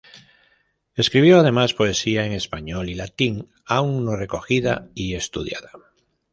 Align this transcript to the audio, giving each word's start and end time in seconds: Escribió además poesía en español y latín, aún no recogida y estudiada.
Escribió 0.95 1.39
además 1.39 1.75
poesía 1.75 2.25
en 2.25 2.31
español 2.31 2.89
y 2.89 2.95
latín, 2.95 3.51
aún 3.67 4.03
no 4.03 4.15
recogida 4.15 4.89
y 4.95 5.13
estudiada. 5.13 5.69